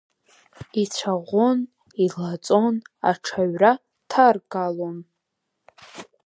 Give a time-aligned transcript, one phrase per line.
[0.81, 1.59] Ицәаӷәон,
[2.03, 2.75] илаҵон,
[3.09, 3.71] аҽаҩра
[4.09, 4.97] ҭаргалон.